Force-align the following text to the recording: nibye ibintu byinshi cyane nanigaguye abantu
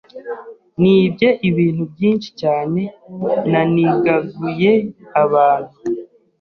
nibye 0.81 1.29
ibintu 1.49 1.83
byinshi 1.93 2.29
cyane 2.41 2.81
nanigaguye 3.51 4.71
abantu 5.23 5.75